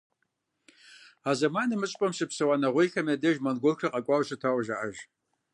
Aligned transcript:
А 1.29 1.31
зэманым 1.39 1.79
мы 1.81 1.87
щӀыпӀэхэм 1.89 2.15
щыпсэуа 2.17 2.55
нэгъуейхэм 2.61 3.07
я 3.13 3.15
деж 3.23 3.37
монголхэр 3.43 3.91
къакӀуэу 3.93 4.25
щытауэ 4.27 4.61
жаӀэж. 4.67 4.97